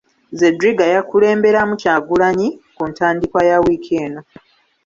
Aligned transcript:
Zedriga 0.39 0.85
yakulemberamu 0.93 1.73
Kyagulanyi 1.81 2.47
ku 2.75 2.83
ntandikwa 2.91 3.39
ya 3.49 3.57
wiiki 3.63 3.93
eno. 4.03 4.21